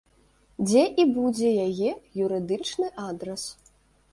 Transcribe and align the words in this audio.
Дзе 0.69 0.83
і 1.03 1.03
будзе 1.17 1.51
яе 1.67 1.91
юрыдычны 2.25 2.87
адрас. 3.07 3.43